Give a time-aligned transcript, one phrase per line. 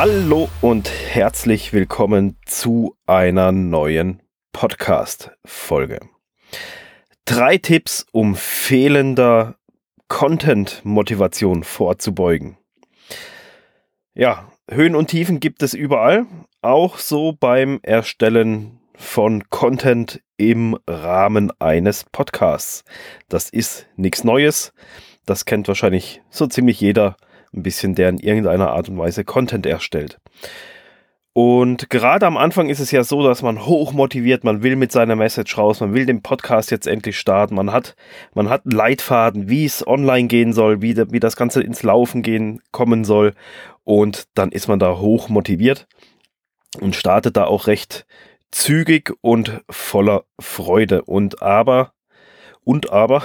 [0.00, 4.22] Hallo und herzlich willkommen zu einer neuen
[4.52, 5.98] Podcast-Folge.
[7.24, 9.56] Drei Tipps, um fehlender
[10.06, 12.58] Content-Motivation vorzubeugen.
[14.14, 16.26] Ja, Höhen und Tiefen gibt es überall,
[16.62, 22.84] auch so beim Erstellen von Content im Rahmen eines Podcasts.
[23.28, 24.72] Das ist nichts Neues.
[25.26, 27.16] Das kennt wahrscheinlich so ziemlich jeder
[27.54, 30.18] ein bisschen, der in irgendeiner Art und Weise Content erstellt.
[31.40, 34.90] Und gerade am Anfang ist es ja so, dass man hoch motiviert, man will mit
[34.90, 37.94] seiner Message raus, man will den Podcast jetzt endlich starten, man hat,
[38.34, 42.22] man hat einen Leitfaden, wie es online gehen soll, wie, wie das Ganze ins Laufen
[42.22, 43.34] gehen kommen soll.
[43.84, 45.86] Und dann ist man da hoch motiviert
[46.80, 48.04] und startet da auch recht
[48.50, 51.02] zügig und voller Freude.
[51.02, 51.92] Und aber,
[52.64, 53.22] und aber,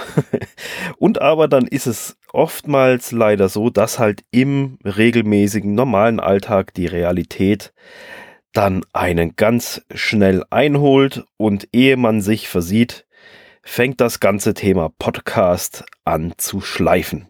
[0.98, 6.86] und aber dann ist es oftmals leider so, dass halt im regelmäßigen normalen Alltag die
[6.86, 7.72] Realität
[8.52, 13.06] dann einen ganz schnell einholt und ehe man sich versieht,
[13.62, 17.28] fängt das ganze Thema Podcast an zu schleifen.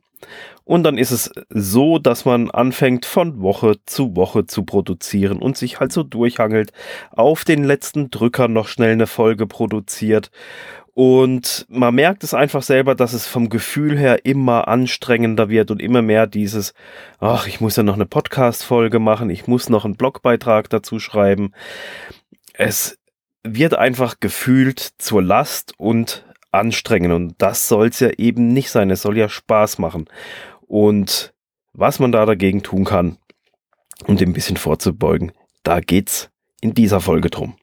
[0.65, 5.59] Und dann ist es so, dass man anfängt von Woche zu Woche zu produzieren und
[5.59, 6.73] sich halt so durchhangelt,
[7.11, 10.31] auf den letzten Drücker noch schnell eine Folge produziert
[10.95, 15.83] und man merkt es einfach selber, dass es vom Gefühl her immer anstrengender wird und
[15.83, 16.73] immer mehr dieses,
[17.19, 21.53] ach, ich muss ja noch eine Podcast-Folge machen, ich muss noch einen Blogbeitrag dazu schreiben.
[22.53, 22.97] Es
[23.43, 28.89] wird einfach gefühlt zur Last und anstrengend und das soll es ja eben nicht sein.
[28.91, 30.05] Es soll ja Spaß machen.
[30.69, 31.35] Und
[31.73, 33.19] was man da dagegen tun kann,
[34.07, 35.33] um dem ein bisschen vorzubeugen,
[35.65, 37.57] da geht's in dieser Folge drum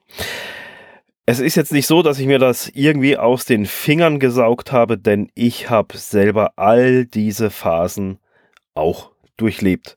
[1.24, 4.98] es ist jetzt nicht so, dass ich mir das irgendwie aus den Fingern gesaugt habe,
[4.98, 8.18] denn ich habe selber all diese Phasen
[8.74, 9.96] auch durchlebt.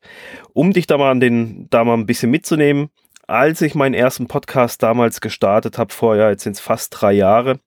[0.54, 2.90] Um dich da mal an den, da mal ein bisschen mitzunehmen,
[3.28, 7.60] als ich meinen ersten Podcast damals gestartet habe, vorher, jetzt sind es fast drei Jahre.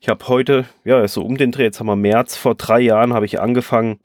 [0.00, 3.14] Ich habe heute, ja, so um den Dreh, jetzt haben wir März, vor drei Jahren
[3.14, 4.00] habe ich angefangen,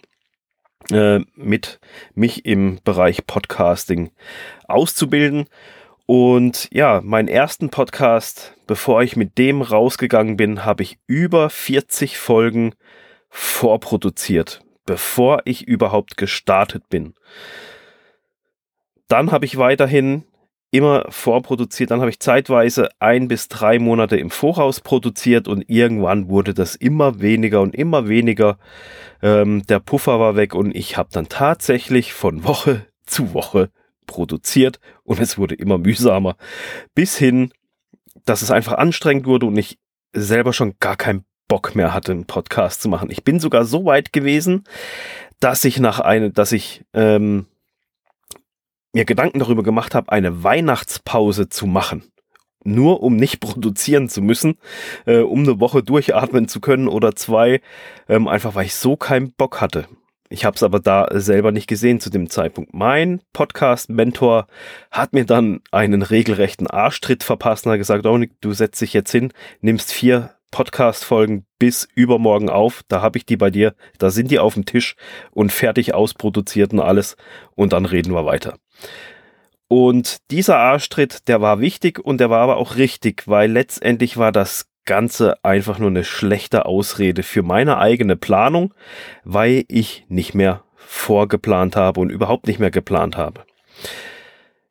[0.92, 1.80] äh, mit
[2.14, 4.12] mich im Bereich Podcasting
[4.68, 5.48] auszubilden.
[6.14, 12.18] Und ja, meinen ersten Podcast, bevor ich mit dem rausgegangen bin, habe ich über 40
[12.18, 12.74] Folgen
[13.30, 17.14] vorproduziert, bevor ich überhaupt gestartet bin.
[19.08, 20.26] Dann habe ich weiterhin
[20.70, 26.28] immer vorproduziert, dann habe ich zeitweise ein bis drei Monate im Voraus produziert und irgendwann
[26.28, 28.58] wurde das immer weniger und immer weniger.
[29.22, 33.70] Ähm, der Puffer war weg und ich habe dann tatsächlich von Woche zu Woche
[34.08, 36.36] produziert und es wurde immer mühsamer.
[36.96, 37.52] Bis hin,
[38.26, 39.80] dass es einfach anstrengend wurde und ich
[40.14, 43.10] selber schon gar keinen Bock mehr hatte, einen Podcast zu machen.
[43.12, 44.64] Ich bin sogar so weit gewesen,
[45.40, 47.46] dass ich nach einer, dass ich ähm,
[48.94, 52.04] mir Gedanken darüber gemacht habe, eine Weihnachtspause zu machen.
[52.64, 54.58] Nur um nicht produzieren zu müssen,
[55.06, 57.62] äh, um eine Woche durchatmen zu können oder zwei,
[58.08, 59.88] ähm, einfach weil ich so keinen Bock hatte.
[60.32, 62.74] Ich habe es aber da selber nicht gesehen zu dem Zeitpunkt.
[62.74, 64.48] Mein Podcast-Mentor
[64.90, 69.12] hat mir dann einen regelrechten Arschtritt verpasst und hat gesagt, oh, du setzt dich jetzt
[69.12, 72.82] hin, nimmst vier Podcast-Folgen bis übermorgen auf.
[72.88, 73.76] Da habe ich die bei dir.
[73.98, 74.96] Da sind die auf dem Tisch
[75.32, 77.18] und fertig ausproduziert und alles.
[77.56, 78.56] Und dann reden wir weiter.
[79.68, 84.32] Und dieser Arschtritt, der war wichtig und der war aber auch richtig, weil letztendlich war
[84.32, 88.74] das Ganze einfach nur eine schlechte Ausrede für meine eigene Planung,
[89.24, 93.46] weil ich nicht mehr vorgeplant habe und überhaupt nicht mehr geplant habe.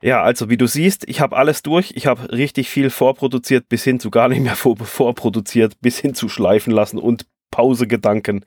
[0.02, 1.92] Ja, also wie du siehst, ich habe alles durch.
[1.94, 6.14] Ich habe richtig viel vorproduziert, bis hin zu gar nicht mehr vor, vorproduziert, bis hin
[6.14, 8.44] zu schleifen lassen und Pausegedanken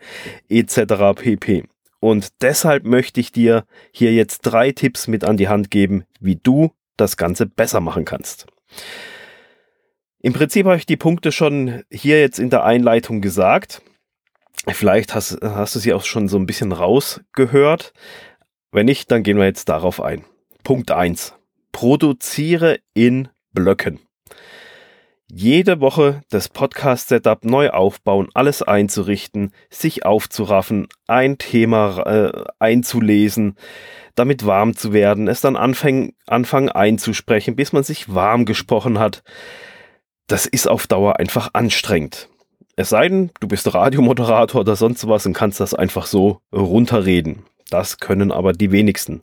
[0.49, 0.75] etc.
[1.15, 1.65] pp.
[1.99, 6.35] Und deshalb möchte ich dir hier jetzt drei Tipps mit an die Hand geben, wie
[6.35, 8.47] du das Ganze besser machen kannst.
[10.25, 13.81] Im Prinzip habe ich die Punkte schon hier jetzt in der Einleitung gesagt.
[14.69, 17.91] Vielleicht hast, hast du sie auch schon so ein bisschen rausgehört.
[18.71, 20.23] Wenn nicht, dann gehen wir jetzt darauf ein.
[20.63, 21.35] Punkt eins:
[21.73, 23.99] Produziere in Blöcken.
[25.27, 33.57] Jede Woche das Podcast-Setup neu aufbauen, alles einzurichten, sich aufzuraffen, ein Thema äh, einzulesen,
[34.15, 39.21] damit warm zu werden, es dann anfangen, anfangen einzusprechen, bis man sich warm gesprochen hat
[40.33, 42.27] das ist auf Dauer einfach anstrengend.
[42.75, 47.43] Es sei denn, du bist Radiomoderator oder sonst was und kannst das einfach so runterreden.
[47.69, 49.21] Das können aber die wenigsten.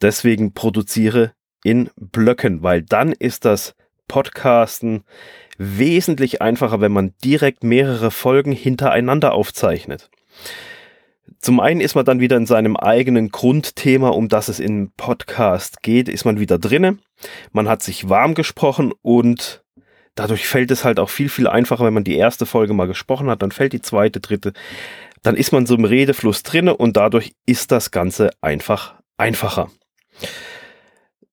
[0.00, 1.32] Deswegen produziere
[1.62, 3.74] in Blöcken, weil dann ist das
[4.08, 5.04] Podcasten
[5.58, 10.08] wesentlich einfacher, wenn man direkt mehrere Folgen hintereinander aufzeichnet.
[11.38, 15.82] Zum einen ist man dann wieder in seinem eigenen Grundthema, um das es im Podcast
[15.82, 16.96] geht, ist man wieder drinne.
[17.52, 19.65] Man hat sich warm gesprochen und
[20.16, 23.30] dadurch fällt es halt auch viel, viel einfacher, wenn man die erste Folge mal gesprochen
[23.30, 24.52] hat, dann fällt die zweite, dritte,
[25.22, 29.70] dann ist man so im Redefluss drinne und dadurch ist das Ganze einfach einfacher.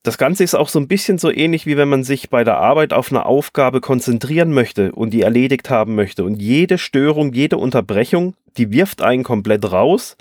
[0.04, 2.58] Das Ganze ist auch so ein bisschen so ähnlich, wie wenn man sich bei der
[2.58, 6.26] Arbeit auf eine Aufgabe konzentrieren möchte und die erledigt haben möchte.
[6.26, 10.18] Und jede Störung, jede Unterbrechung, die wirft einen komplett raus.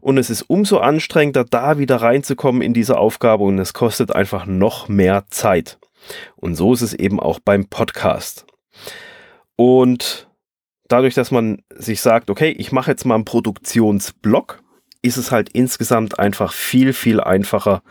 [0.00, 4.46] Und es ist umso anstrengender, da wieder reinzukommen in diese Aufgabe und es kostet einfach
[4.46, 5.78] noch mehr Zeit.
[6.36, 8.46] Und so ist es eben auch beim Podcast.
[9.56, 10.28] Und
[10.88, 14.62] dadurch, dass man sich sagt, okay, ich mache jetzt mal einen Produktionsblock,
[15.02, 17.82] ist es halt insgesamt einfach viel, viel einfacher,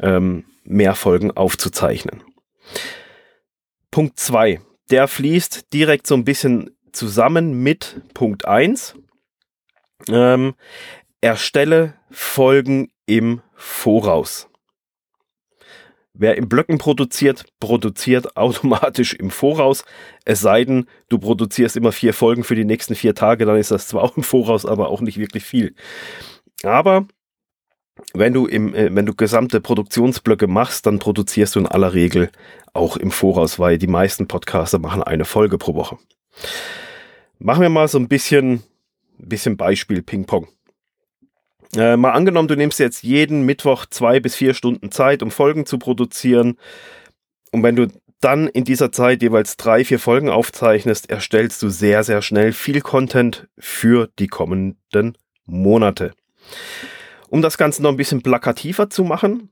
[0.00, 2.22] ähm, mehr Folgen aufzuzeichnen.
[3.90, 4.60] Punkt 2.
[4.90, 8.94] Der fließt direkt so ein bisschen zusammen mit Punkt 1.
[10.08, 10.54] Ähm,
[11.20, 14.48] erstelle Folgen im Voraus.
[16.18, 19.84] Wer im Blöcken produziert, produziert automatisch im Voraus.
[20.24, 23.70] Es sei denn, du produzierst immer vier Folgen für die nächsten vier Tage, dann ist
[23.70, 25.74] das zwar auch im Voraus, aber auch nicht wirklich viel.
[26.62, 27.06] Aber
[28.12, 32.30] wenn du im, äh, wenn du gesamte Produktionsblöcke machst, dann produzierst du in aller Regel
[32.72, 35.98] auch im Voraus, weil die meisten Podcaster machen eine Folge pro Woche.
[37.38, 38.62] Machen wir mal so ein bisschen,
[39.18, 40.48] bisschen Beispiel Ping-Pong.
[41.74, 45.66] Äh, mal angenommen, du nimmst jetzt jeden Mittwoch zwei bis vier Stunden Zeit, um Folgen
[45.66, 46.58] zu produzieren.
[47.52, 47.88] Und wenn du
[48.20, 52.80] dann in dieser Zeit jeweils drei, vier Folgen aufzeichnest, erstellst du sehr, sehr schnell viel
[52.80, 56.12] Content für die kommenden Monate.
[57.28, 59.50] Um das Ganze noch ein bisschen plakativer zu machen,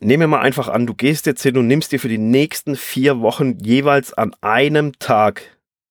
[0.00, 2.76] nehmen wir mal einfach an, du gehst jetzt hin und nimmst dir für die nächsten
[2.76, 5.42] vier Wochen jeweils an einem Tag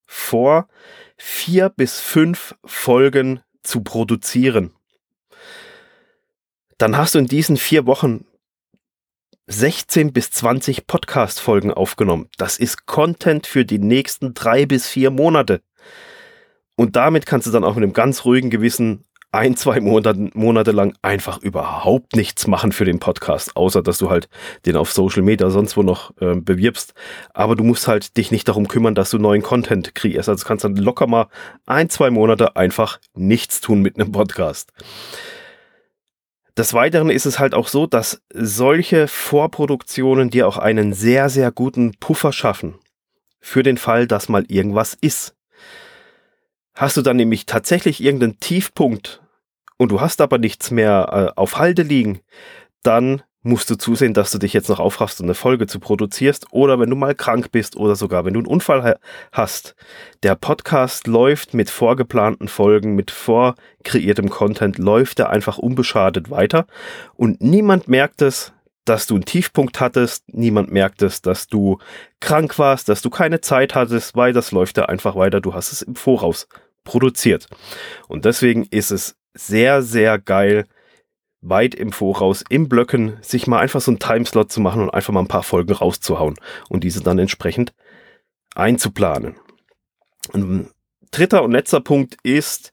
[0.06, 0.68] vor,
[1.18, 4.74] vier bis fünf Folgen zu produzieren.
[6.80, 8.24] Dann hast du in diesen vier Wochen
[9.48, 12.30] 16 bis 20 Podcast-Folgen aufgenommen.
[12.38, 15.62] Das ist Content für die nächsten drei bis vier Monate.
[16.78, 19.04] Und damit kannst du dann auch mit einem ganz ruhigen Gewissen
[19.34, 24.10] ein, zwei Monate, Monate lang einfach überhaupt nichts machen für den Podcast, außer dass du
[24.10, 24.30] halt
[24.66, 26.94] den auf Social Media sonst wo noch äh, bewirbst.
[27.34, 30.30] Aber du musst halt dich nicht darum kümmern, dass du neuen Content kreierst.
[30.30, 31.28] Also kannst dann locker mal
[31.66, 34.72] ein, zwei Monate einfach nichts tun mit einem Podcast.
[36.60, 41.54] Des Weiteren ist es halt auch so, dass solche Vorproduktionen dir auch einen sehr, sehr
[41.54, 42.78] guten Puffer schaffen.
[43.40, 45.38] Für den Fall, dass mal irgendwas ist.
[46.76, 49.22] Hast du dann nämlich tatsächlich irgendeinen Tiefpunkt
[49.78, 52.20] und du hast aber nichts mehr äh, auf Halde liegen,
[52.84, 56.48] dann musst du zusehen, dass du dich jetzt noch aufraffst und eine Folge zu produzierst
[56.52, 58.96] oder wenn du mal krank bist oder sogar wenn du einen Unfall ha
[59.32, 59.76] hast.
[60.24, 66.68] Der Podcast läuft mit vorgeplanten Folgen, mit vorkreiertem Content, läuft er einfach unbeschadet weiter
[67.16, 68.52] und niemand merkt es,
[68.84, 71.78] dass du einen Tiefpunkt hattest, niemand merkt es, dass du
[72.20, 75.72] krank warst, dass du keine Zeit hattest, weil das läuft ja einfach weiter, du hast
[75.72, 76.48] es im Voraus
[76.84, 77.48] produziert.
[78.08, 80.66] Und deswegen ist es sehr, sehr geil,
[81.42, 85.14] weit im Voraus im Blöcken sich mal einfach so einen Timeslot zu machen und einfach
[85.14, 86.36] mal ein paar Folgen rauszuhauen
[86.70, 87.74] und diese dann entsprechend
[88.56, 89.36] einzuplanen.
[90.34, 90.70] Ein
[91.12, 92.72] dritter und letzter Punkt ist,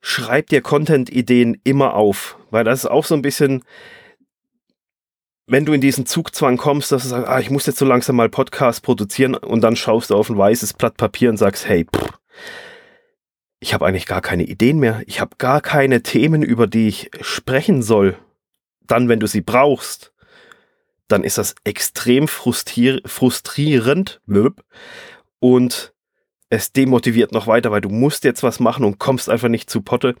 [0.00, 3.64] schreib dir Content-Ideen immer auf, weil das ist auch so ein bisschen,
[5.46, 8.16] wenn du in diesen Zugzwang kommst, dass du sagst, ah, ich muss jetzt so langsam
[8.16, 11.86] mal Podcast produzieren und dann schaust du auf ein weißes Blatt Papier und sagst, hey,
[11.86, 12.10] pff,
[13.64, 15.00] ich habe eigentlich gar keine Ideen mehr.
[15.06, 18.14] Ich habe gar keine Themen, über die ich sprechen soll.
[18.82, 20.12] Dann, wenn du sie brauchst,
[21.08, 24.20] dann ist das extrem frustrier frustrierend
[25.40, 25.94] und
[26.50, 29.80] es demotiviert noch weiter, weil du musst jetzt was machen und kommst einfach nicht zu
[29.80, 30.14] Potte.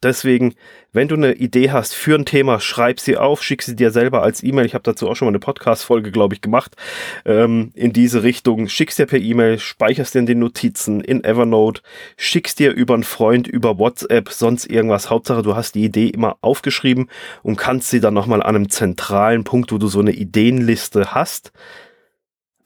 [0.00, 0.54] Deswegen,
[0.92, 4.22] wenn du eine Idee hast für ein Thema, schreib sie auf, schick sie dir selber
[4.22, 4.64] als E-Mail.
[4.64, 6.76] Ich habe dazu auch schon mal eine Podcast-Folge, glaube ich, gemacht.
[7.24, 8.68] Ähm, in diese Richtung.
[8.68, 11.82] Schickst dir per E-Mail, speicherst dir in den Notizen, in Evernote,
[12.16, 15.10] schickst dir über einen Freund, über WhatsApp, sonst irgendwas.
[15.10, 17.10] Hauptsache, du hast die Idee immer aufgeschrieben
[17.42, 21.50] und kannst sie dann nochmal an einem zentralen Punkt, wo du so eine Ideenliste hast,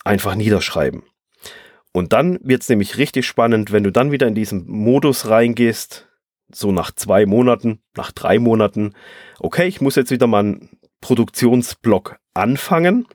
[0.04, 1.02] einfach niederschreiben.
[1.92, 6.08] Und dann wird's nämlich richtig spannend, wenn du dann wieder in diesen Modus reingehst,
[6.54, 8.94] so nach zwei Monaten, nach drei Monaten,
[9.38, 13.06] okay, ich muss jetzt wieder mal einen Produktionsblock anfangen.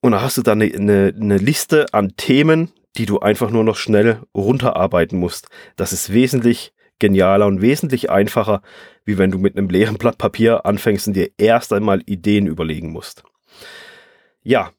[0.00, 3.64] Und da hast du dann eine, eine, eine Liste an Themen, die du einfach nur
[3.64, 5.48] noch schnell runterarbeiten musst.
[5.76, 8.62] Das ist wesentlich genialer und wesentlich einfacher,
[9.04, 12.90] wie wenn du mit einem leeren Blatt Papier anfängst und dir erst einmal Ideen überlegen
[12.90, 13.22] musst.
[14.42, 14.72] Ja,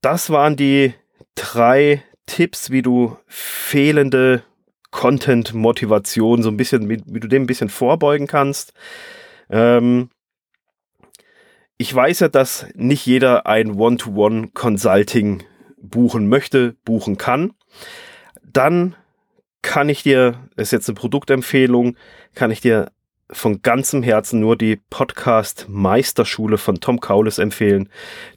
[0.00, 0.94] das waren die
[1.34, 4.42] drei Tipps, wie du fehlende
[4.92, 8.72] Content-Motivation, so ein bisschen, wie, du dem ein bisschen vorbeugen kannst.
[9.50, 10.10] Ähm,
[11.78, 15.42] ich weiß ja, dass nicht jeder ein One-to-One-Consulting
[15.78, 17.54] buchen möchte, buchen kann.
[18.44, 18.94] Dann
[19.62, 21.96] kann ich dir, ist jetzt eine Produktempfehlung,
[22.34, 22.92] kann ich dir
[23.30, 27.88] von ganzem Herzen nur die Podcast Meisterschule von Tom Kaulis empfehlen.